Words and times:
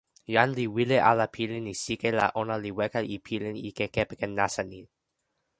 jan 0.35 0.49
li 0.57 0.65
wile 0.75 0.97
ala 1.11 1.25
pilin 1.35 1.65
e 1.73 1.75
sike 1.83 2.09
la 2.19 2.27
ona 2.41 2.55
li 2.63 2.71
weka 2.79 2.99
e 3.15 3.17
pilin 3.25 3.57
ike 3.69 3.85
kepeken 3.95 4.31
nasin 4.39 4.67
ni. 4.73 4.81